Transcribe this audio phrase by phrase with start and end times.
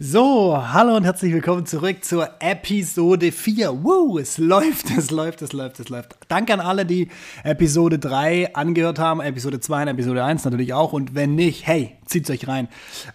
[0.00, 3.82] So, hallo und herzlich willkommen zurück zur Episode 4.
[3.82, 6.16] Woo, es läuft, es läuft, es läuft, es läuft.
[6.28, 7.08] Danke an alle, die
[7.42, 10.92] Episode 3 angehört haben, Episode 2 und Episode 1 natürlich auch.
[10.92, 12.68] Und wenn nicht, hey, zieht's euch rein.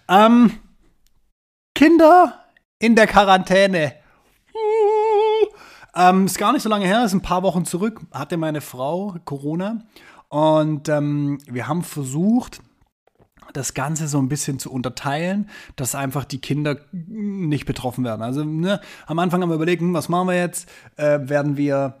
[0.08, 0.58] Ähm,
[1.74, 2.44] Kinder
[2.78, 3.94] in der Quarantäne.
[5.94, 9.16] Ähm, ist gar nicht so lange her, ist ein paar Wochen zurück, hatte meine Frau
[9.24, 9.86] Corona.
[10.28, 12.60] Und ähm, wir haben versucht,
[13.52, 18.22] das Ganze so ein bisschen zu unterteilen, dass einfach die Kinder nicht betroffen werden.
[18.22, 20.68] Also ne, am Anfang haben wir überlegt, hm, was machen wir jetzt?
[20.96, 21.96] Äh, werden wir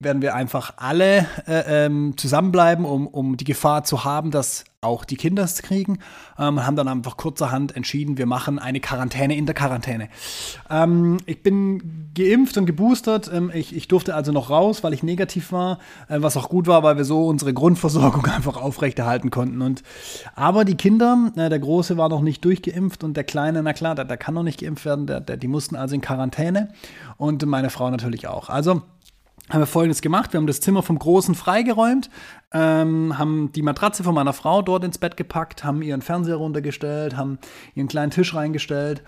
[0.00, 5.04] werden wir einfach alle äh, ähm, zusammenbleiben, um, um die Gefahr zu haben, dass auch
[5.04, 5.98] die Kinder es kriegen.
[6.38, 10.08] Ähm, haben dann einfach kurzerhand entschieden, wir machen eine Quarantäne in der Quarantäne.
[10.70, 13.28] Ähm, ich bin geimpft und geboostert.
[13.32, 16.68] Ähm, ich, ich, durfte also noch raus, weil ich negativ war, äh, was auch gut
[16.68, 19.62] war, weil wir so unsere Grundversorgung einfach aufrechterhalten konnten.
[19.62, 19.82] Und,
[20.36, 23.96] aber die Kinder, äh, der Große war noch nicht durchgeimpft und der Kleine, na klar,
[23.96, 26.68] der, der kann noch nicht geimpft werden, der, der, die mussten also in Quarantäne
[27.16, 28.48] und meine Frau natürlich auch.
[28.48, 28.82] Also
[29.50, 30.32] haben wir folgendes gemacht.
[30.32, 32.10] Wir haben das Zimmer vom Großen freigeräumt,
[32.52, 37.16] ähm, haben die Matratze von meiner Frau dort ins Bett gepackt, haben ihren Fernseher runtergestellt,
[37.16, 37.38] haben
[37.74, 39.02] ihren kleinen Tisch reingestellt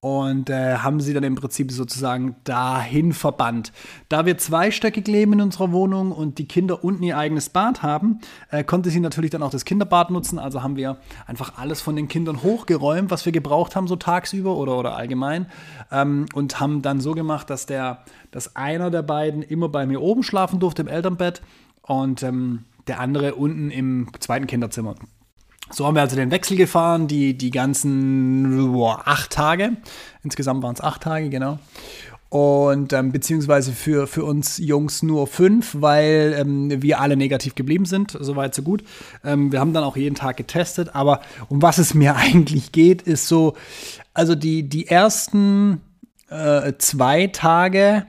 [0.00, 3.72] und äh, haben sie dann im Prinzip sozusagen dahin verbannt.
[4.08, 8.20] Da wir zweistöckig leben in unserer Wohnung und die Kinder unten ihr eigenes Bad haben,
[8.50, 10.38] äh, konnte sie natürlich dann auch das Kinderbad nutzen.
[10.38, 14.56] Also haben wir einfach alles von den Kindern hochgeräumt, was wir gebraucht haben, so tagsüber
[14.56, 15.46] oder, oder allgemein.
[15.90, 18.04] Ähm, und haben dann so gemacht, dass, der,
[18.36, 21.40] dass einer der beiden immer bei mir oben schlafen durfte im Elternbett
[21.80, 24.94] und ähm, der andere unten im zweiten Kinderzimmer.
[25.70, 29.78] So haben wir also den Wechsel gefahren, die, die ganzen boah, acht Tage.
[30.22, 31.58] Insgesamt waren es acht Tage, genau.
[32.28, 37.86] Und ähm, beziehungsweise für, für uns Jungs nur fünf, weil ähm, wir alle negativ geblieben
[37.86, 38.18] sind.
[38.20, 38.84] Soweit, so gut.
[39.24, 40.94] Ähm, wir haben dann auch jeden Tag getestet.
[40.94, 43.54] Aber um was es mir eigentlich geht, ist so,
[44.12, 45.80] also die, die ersten
[46.28, 48.04] äh, zwei Tage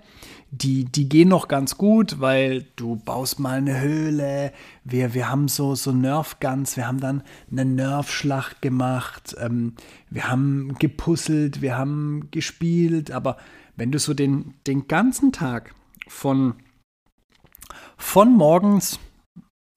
[0.51, 4.53] die, die gehen noch ganz gut, weil du baust mal eine Höhle.
[4.83, 9.35] Wir, wir haben so, so Nerf-Guns, wir haben dann eine Nerf-Schlacht gemacht.
[9.39, 9.75] Ähm,
[10.09, 13.11] wir haben gepuzzelt, wir haben gespielt.
[13.11, 13.37] Aber
[13.75, 15.75] wenn du so den, den ganzen Tag
[16.07, 16.55] von,
[17.97, 18.99] von morgens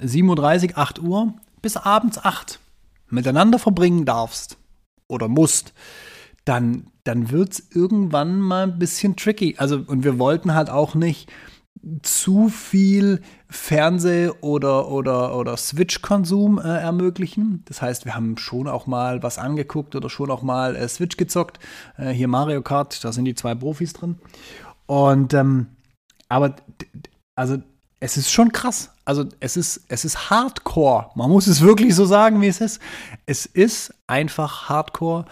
[0.00, 2.60] 7.30 Uhr, 8 Uhr bis abends 8
[3.08, 4.56] miteinander verbringen darfst
[5.08, 5.74] oder musst,
[6.50, 9.54] dann, dann wird es irgendwann mal ein bisschen tricky.
[9.56, 11.30] Also, und wir wollten halt auch nicht
[12.02, 17.62] zu viel Fernseh- oder, oder, oder Switch-Konsum äh, ermöglichen.
[17.66, 21.16] Das heißt, wir haben schon auch mal was angeguckt oder schon auch mal äh, Switch
[21.16, 21.60] gezockt.
[21.96, 24.18] Äh, hier Mario Kart, da sind die zwei Profis drin.
[24.86, 25.68] Und ähm,
[26.28, 26.56] aber
[27.36, 27.58] also
[28.00, 28.90] es ist schon krass.
[29.04, 31.10] Also es ist, es ist Hardcore.
[31.14, 32.80] Man muss es wirklich so sagen, wie es ist.
[33.26, 35.26] Es ist einfach Hardcore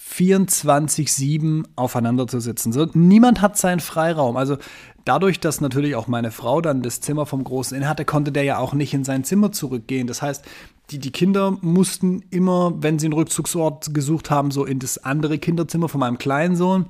[0.00, 2.72] 24-7 aufeinander zu sitzen.
[2.72, 4.36] So, niemand hat seinen Freiraum.
[4.36, 4.56] Also
[5.04, 8.44] dadurch, dass natürlich auch meine Frau dann das Zimmer vom Großen in hatte, konnte der
[8.44, 10.06] ja auch nicht in sein Zimmer zurückgehen.
[10.06, 10.44] Das heißt,
[10.90, 15.38] die, die Kinder mussten immer, wenn sie einen Rückzugsort gesucht haben, so in das andere
[15.38, 16.86] Kinderzimmer von meinem kleinen Sohn.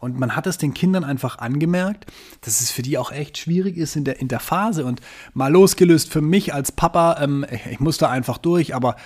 [0.00, 2.06] Und man hat es den Kindern einfach angemerkt,
[2.42, 4.84] dass es für die auch echt schwierig ist in der, in der Phase.
[4.84, 5.00] Und
[5.32, 8.96] mal losgelöst für mich als Papa, ähm, ich musste einfach durch, aber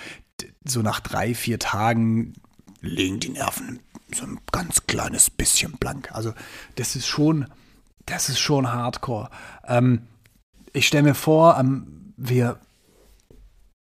[0.64, 2.34] so nach drei, vier Tagen
[2.80, 3.80] legen die Nerven
[4.14, 6.10] so ein ganz kleines bisschen blank.
[6.12, 6.32] Also
[6.76, 7.46] das ist schon,
[8.06, 9.30] das ist schon Hardcore.
[9.66, 10.02] Ähm,
[10.72, 12.58] ich stelle mir vor, ähm, wir,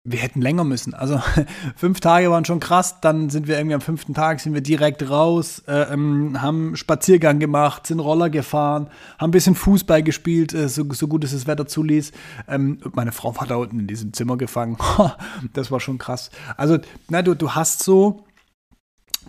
[0.04, 0.94] wir hätten länger müssen.
[0.94, 1.20] Also
[1.76, 5.08] fünf Tage waren schon krass, dann sind wir irgendwie am fünften Tag, sind wir direkt
[5.08, 8.88] raus, äh, ähm, haben Spaziergang gemacht, sind Roller gefahren,
[9.18, 12.12] haben ein bisschen Fußball gespielt, äh, so, so, gut es das Wetter zuließ.
[12.48, 14.78] Ähm, meine Frau war da unten in diesem Zimmer gefangen.
[15.52, 16.30] das war schon krass.
[16.56, 16.78] Also,
[17.08, 18.24] na, du, du hast so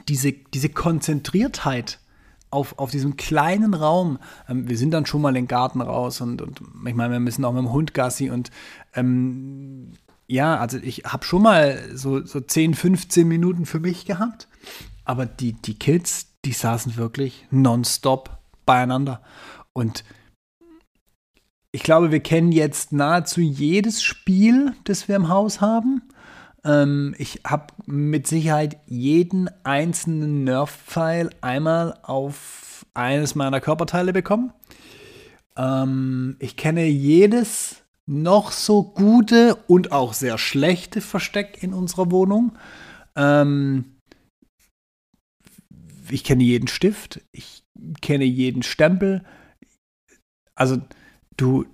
[0.09, 1.99] diese, diese Konzentriertheit
[2.49, 4.19] auf, auf diesem kleinen Raum.
[4.47, 7.19] Ähm, wir sind dann schon mal in den Garten raus und, und ich meine, wir
[7.19, 8.49] müssen auch mit dem Hund Gassi und
[8.95, 9.93] ähm,
[10.27, 14.47] ja, also ich habe schon mal so, so 10, 15 Minuten für mich gehabt,
[15.05, 19.21] aber die, die Kids, die saßen wirklich nonstop beieinander.
[19.73, 20.03] Und
[21.71, 26.03] ich glaube, wir kennen jetzt nahezu jedes Spiel, das wir im Haus haben.
[26.63, 34.53] Ähm, ich habe mit Sicherheit jeden einzelnen Nerf-Pfeil einmal auf eines meiner Körperteile bekommen.
[35.57, 42.57] Ähm, ich kenne jedes noch so gute und auch sehr schlechte Versteck in unserer Wohnung.
[43.15, 43.97] Ähm,
[46.09, 47.63] ich kenne jeden Stift, ich
[48.01, 49.23] kenne jeden Stempel.
[50.55, 50.81] Also
[51.37, 51.65] du,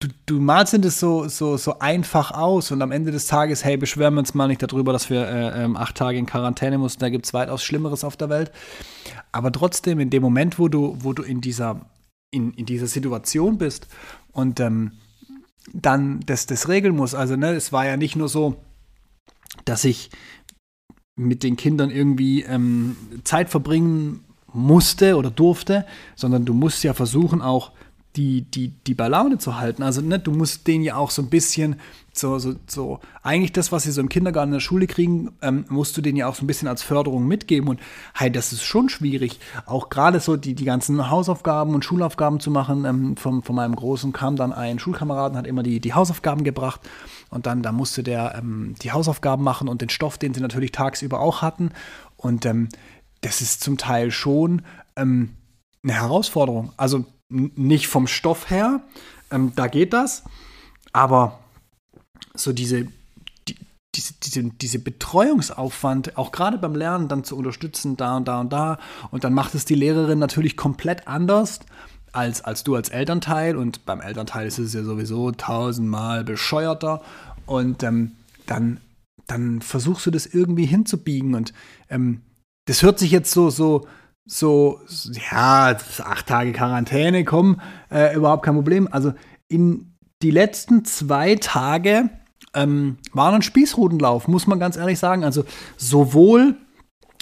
[0.00, 3.76] du, du malst das so, so, so einfach aus und am Ende des Tages, hey,
[3.76, 7.00] beschweren wir uns mal nicht darüber, dass wir äh, ähm, acht Tage in Quarantäne mussten,
[7.00, 8.50] da gibt es weitaus Schlimmeres auf der Welt.
[9.30, 11.86] Aber trotzdem, in dem Moment, wo du, wo du in dieser,
[12.30, 13.86] in, in dieser Situation bist
[14.32, 14.92] und ähm,
[15.72, 18.56] dann das, das regeln muss, also ne, es war ja nicht nur so,
[19.66, 20.10] dass ich
[21.14, 25.84] mit den Kindern irgendwie ähm, Zeit verbringen musste oder durfte,
[26.16, 27.72] sondern du musst ja versuchen auch
[28.16, 29.82] die, die, die bei Laune zu halten.
[29.82, 31.76] Also ne, du musst denen ja auch so ein bisschen
[32.12, 35.64] so, so, so, eigentlich das, was sie so im Kindergarten in der Schule kriegen, ähm,
[35.68, 37.68] musst du denen ja auch so ein bisschen als Förderung mitgeben.
[37.68, 37.80] Und
[38.14, 39.38] hey, das ist schon schwierig.
[39.66, 42.84] Auch gerade so die, die ganzen Hausaufgaben und Schulaufgaben zu machen.
[42.84, 46.80] Ähm, von, von meinem Großen kam dann ein Schulkameraden, hat immer die, die Hausaufgaben gebracht.
[47.30, 50.72] Und dann da musste der ähm, die Hausaufgaben machen und den Stoff, den sie natürlich
[50.72, 51.70] tagsüber auch hatten.
[52.16, 52.68] Und ähm,
[53.20, 54.62] das ist zum Teil schon
[54.96, 55.36] ähm,
[55.84, 56.72] eine Herausforderung.
[56.76, 58.82] Also nicht vom Stoff her,
[59.30, 60.24] ähm, da geht das,
[60.92, 61.38] aber
[62.34, 62.86] so diese,
[63.48, 63.56] die,
[63.94, 68.78] diese, diese, Betreuungsaufwand, auch gerade beim Lernen dann zu unterstützen, da und da und da,
[69.10, 71.60] und dann macht es die Lehrerin natürlich komplett anders
[72.12, 73.56] als, als du als Elternteil.
[73.56, 77.02] Und beim Elternteil ist es ja sowieso tausendmal bescheuerter.
[77.46, 78.12] Und ähm,
[78.46, 78.80] dann,
[79.26, 81.34] dann versuchst du das irgendwie hinzubiegen.
[81.34, 81.52] Und
[81.88, 82.20] ähm,
[82.66, 83.86] das hört sich jetzt so, so,
[84.26, 84.80] so,
[85.30, 88.88] ja, acht Tage Quarantäne, komm, äh, überhaupt kein Problem.
[88.90, 89.12] Also
[89.48, 92.10] in die letzten zwei Tage
[92.54, 95.24] ähm, waren ein Spießrutenlauf, muss man ganz ehrlich sagen.
[95.24, 95.44] Also
[95.76, 96.56] sowohl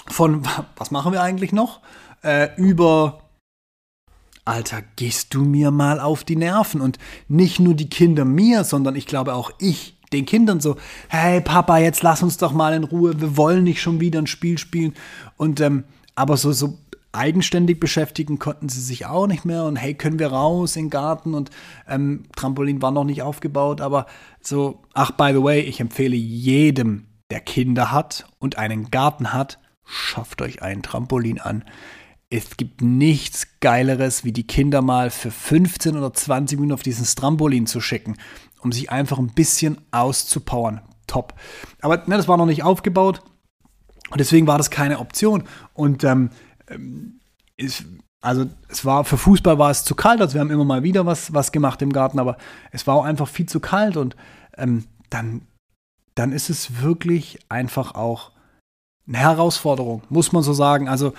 [0.08, 0.42] von,
[0.76, 1.80] was machen wir eigentlich noch,
[2.22, 3.30] äh, über,
[4.44, 6.80] Alter, gehst du mir mal auf die Nerven.
[6.80, 6.98] Und
[7.28, 10.76] nicht nur die Kinder mir, sondern ich glaube auch ich den Kindern so,
[11.08, 14.26] hey Papa, jetzt lass uns doch mal in Ruhe, wir wollen nicht schon wieder ein
[14.26, 14.94] Spiel spielen.
[15.36, 15.84] Und ähm,
[16.14, 16.78] aber so, so
[17.12, 20.90] eigenständig beschäftigen konnten sie sich auch nicht mehr und hey, können wir raus in den
[20.90, 21.50] Garten und
[21.88, 24.06] ähm, Trampolin war noch nicht aufgebaut, aber
[24.40, 29.58] so, ach, by the way, ich empfehle jedem, der Kinder hat und einen Garten hat,
[29.84, 31.64] schafft euch ein Trampolin an.
[32.30, 37.14] Es gibt nichts Geileres, wie die Kinder mal für 15 oder 20 Minuten auf dieses
[37.14, 38.16] Trampolin zu schicken,
[38.60, 40.82] um sich einfach ein bisschen auszupowern.
[41.06, 41.34] Top.
[41.80, 43.22] Aber ne, das war noch nicht aufgebaut
[44.10, 45.44] und deswegen war das keine Option.
[45.72, 46.30] Und ähm,
[47.56, 47.84] ist,
[48.20, 51.06] also es war für Fußball war es zu kalt, also wir haben immer mal wieder
[51.06, 52.36] was, was gemacht im Garten, aber
[52.72, 54.16] es war auch einfach viel zu kalt und
[54.56, 55.42] ähm, dann,
[56.14, 58.32] dann ist es wirklich einfach auch
[59.06, 60.88] eine Herausforderung, muss man so sagen.
[60.88, 61.14] Also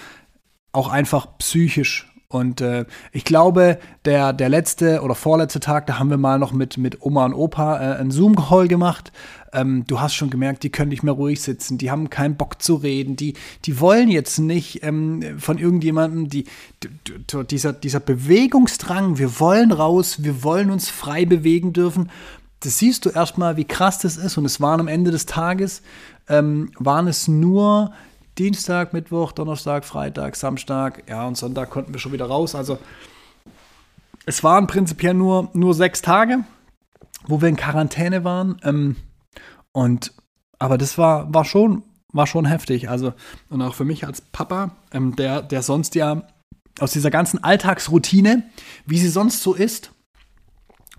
[0.72, 6.12] auch einfach psychisch und äh, ich glaube, der, der letzte oder vorletzte Tag, da haben
[6.12, 9.12] wir mal noch mit, mit Oma und Opa äh, einen Zoom-Call gemacht.
[9.52, 12.62] Ähm, du hast schon gemerkt, die können nicht mehr ruhig sitzen, die haben keinen Bock
[12.62, 13.34] zu reden, die,
[13.66, 16.44] die wollen jetzt nicht ähm, von irgendjemandem, die,
[16.84, 22.12] die, dieser, dieser Bewegungsdrang, wir wollen raus, wir wollen uns frei bewegen dürfen.
[22.60, 24.38] Das siehst du erstmal, wie krass das ist.
[24.38, 25.82] Und es waren am Ende des Tages,
[26.28, 27.92] ähm, waren es nur
[28.40, 32.56] Dienstag, Mittwoch, Donnerstag, Freitag, Samstag, ja, und Sonntag konnten wir schon wieder raus.
[32.56, 32.80] Also
[34.26, 36.46] es waren prinzipiell nur, nur sechs Tage,
[37.28, 38.60] wo wir in Quarantäne waren.
[38.64, 38.96] Ähm,
[39.74, 40.14] und
[40.58, 41.84] aber das war, war schon,
[42.14, 42.90] war schon heftig.
[42.90, 43.14] Also,
[43.50, 46.24] und auch für mich als Papa, ähm, der, der sonst ja
[46.80, 48.44] aus dieser ganzen Alltagsroutine,
[48.86, 49.92] wie sie sonst so ist,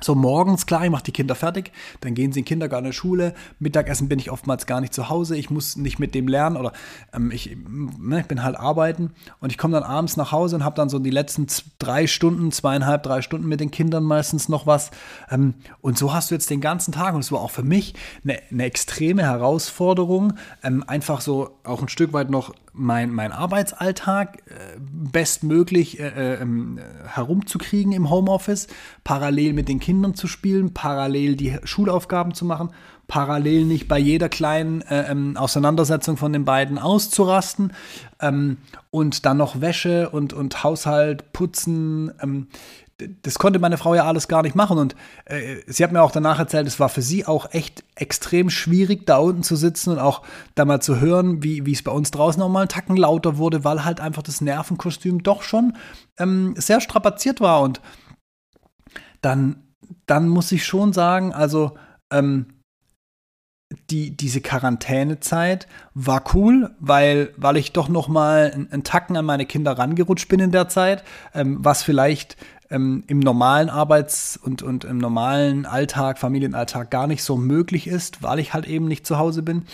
[0.01, 2.93] so morgens, klar, ich mache die Kinder fertig, dann gehen sie in den Kindergarten, in
[2.93, 6.29] die Schule, Mittagessen bin ich oftmals gar nicht zu Hause, ich muss nicht mit dem
[6.29, 6.73] lernen oder
[7.13, 7.57] ähm, ich,
[7.99, 9.13] ne, ich bin halt arbeiten.
[9.41, 11.47] Und ich komme dann abends nach Hause und habe dann so die letzten
[11.79, 14.91] drei Stunden, zweieinhalb, drei Stunden mit den Kindern meistens noch was.
[15.31, 17.95] Ähm, und so hast du jetzt den ganzen Tag und es war auch für mich
[18.25, 24.43] eine, eine extreme Herausforderung, ähm, einfach so auch ein Stück weit noch mein, mein Arbeitsalltag
[24.47, 28.69] äh, bestmöglich äh, äh, ähm, herumzukriegen im Homeoffice,
[29.05, 32.71] parallel mit den Kindern zu spielen, parallel die Schulaufgaben zu machen,
[33.09, 37.73] parallel nicht bei jeder kleinen äh, ähm, Auseinandersetzung von den beiden auszurasten
[38.21, 38.59] ähm,
[38.91, 42.47] und dann noch Wäsche und, und Haushalt, Putzen, ähm,
[43.23, 44.79] das konnte meine Frau ja alles gar nicht machen.
[44.79, 48.51] Und äh, sie hat mir auch danach erzählt, es war für sie auch echt extrem
[48.51, 50.23] schwierig, da unten zu sitzen und auch
[50.55, 53.65] da mal zu hören, wie, es bei uns draußen auch mal einen Tacken lauter wurde,
[53.65, 55.77] weil halt einfach das Nervenkostüm doch schon
[56.19, 57.61] ähm, sehr strapaziert war.
[57.63, 57.81] Und
[59.21, 59.63] dann,
[60.07, 61.77] dann muss ich schon sagen, also
[62.11, 62.47] ähm,
[63.91, 69.25] die, diese Quarantänezeit war cool, weil, weil ich doch noch mal einen, einen Tacken an
[69.25, 71.05] meine Kinder rangerutscht bin in der Zeit,
[71.35, 72.37] ähm, was vielleicht
[72.71, 78.23] ähm, im normalen Arbeits- und, und im normalen Alltag, Familienalltag gar nicht so möglich ist,
[78.23, 79.65] weil ich halt eben nicht zu Hause bin.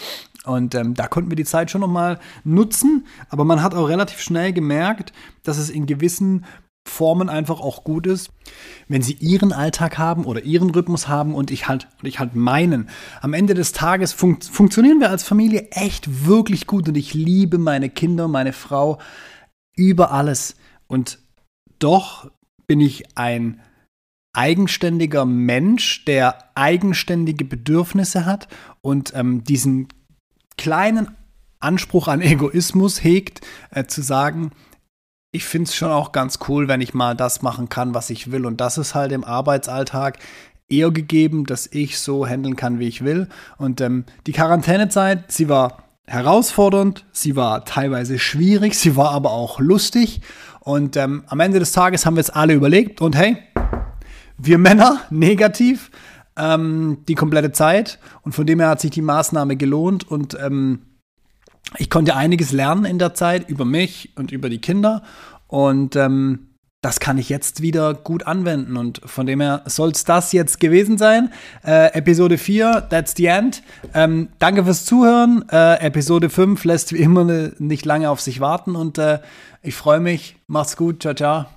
[0.44, 4.20] Und ähm, da konnten wir die Zeit schon nochmal nutzen, aber man hat auch relativ
[4.20, 5.12] schnell gemerkt,
[5.42, 6.44] dass es in gewissen
[6.88, 8.30] Formen einfach auch gut ist,
[8.86, 12.36] wenn sie ihren Alltag haben oder ihren Rhythmus haben und ich halt und ich halt
[12.36, 12.88] meinen.
[13.20, 17.58] Am Ende des Tages fun funktionieren wir als Familie echt wirklich gut und ich liebe
[17.58, 18.98] meine Kinder, meine Frau
[19.74, 20.54] über alles
[20.86, 21.18] und
[21.80, 22.30] doch
[22.66, 23.60] bin ich ein
[24.32, 28.48] eigenständiger Mensch, der eigenständige Bedürfnisse hat
[28.82, 29.88] und ähm, diesen
[30.58, 31.16] kleinen
[31.58, 34.50] Anspruch an Egoismus hegt, äh, zu sagen,
[35.32, 38.30] ich finde es schon auch ganz cool, wenn ich mal das machen kann, was ich
[38.30, 38.46] will.
[38.46, 40.18] Und das ist halt im Arbeitsalltag
[40.68, 43.28] eher gegeben, dass ich so handeln kann, wie ich will.
[43.58, 49.60] Und ähm, die Quarantänezeit, sie war herausfordernd, sie war teilweise schwierig, sie war aber auch
[49.60, 50.20] lustig.
[50.66, 53.36] Und ähm, am Ende des Tages haben wir es alle überlegt und hey,
[54.36, 55.92] wir Männer negativ
[56.36, 58.00] ähm, die komplette Zeit.
[58.22, 60.80] Und von dem her hat sich die Maßnahme gelohnt und ähm,
[61.76, 65.04] ich konnte einiges lernen in der Zeit über mich und über die Kinder.
[65.46, 66.48] Und ähm,
[66.82, 68.76] das kann ich jetzt wieder gut anwenden.
[68.76, 71.32] Und von dem her soll es das jetzt gewesen sein.
[71.64, 73.62] Äh, Episode 4, that's the end.
[73.94, 75.44] Ähm, danke fürs Zuhören.
[75.50, 78.76] Äh, Episode 5 lässt wie immer nicht lange auf sich warten.
[78.76, 79.18] Und äh,
[79.62, 80.36] ich freue mich.
[80.46, 81.02] Macht's gut.
[81.02, 81.55] Ciao, ciao.